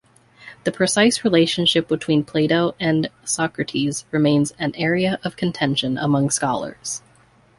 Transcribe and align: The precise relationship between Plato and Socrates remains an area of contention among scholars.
The 0.63 0.71
precise 0.71 1.23
relationship 1.23 1.87
between 1.87 2.23
Plato 2.23 2.73
and 2.79 3.11
Socrates 3.23 4.03
remains 4.09 4.51
an 4.57 4.73
area 4.73 5.19
of 5.23 5.37
contention 5.37 5.99
among 5.99 6.31
scholars. 6.31 7.03